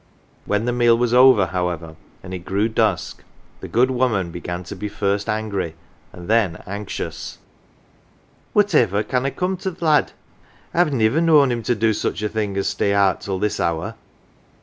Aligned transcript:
1' 0.45 0.45
When 0.49 0.65
the 0.65 0.71
meal 0.71 0.97
was 0.97 1.13
over, 1.13 1.45
however, 1.45 1.95
and 2.23 2.33
it 2.33 2.39
grew 2.39 2.67
dusk, 2.67 3.21
the 3.59 3.67
good 3.67 3.91
woman 3.91 4.31
began 4.31 4.63
to 4.63 4.75
be 4.75 4.89
first 4.89 5.29
angry, 5.29 5.75
and 6.11 6.27
then 6.27 6.63
anxious." 6.65 7.37
Whaiiv 8.55 8.93
er 8.93 9.03
can 9.03 9.25
have 9.25 9.35
come 9.35 9.57
to 9.57 9.71
th' 9.71 9.81
lad? 9.83 10.13
I've 10.73 10.91
niver 10.91 11.21
known 11.21 11.51
him 11.51 11.61
to 11.61 11.75
do 11.75 11.93
such 11.93 12.23
a 12.23 12.29
thing 12.29 12.57
as 12.57 12.67
stay 12.67 12.95
out 12.95 13.21
till 13.21 13.37
this 13.37 13.59
hour. 13.59 13.93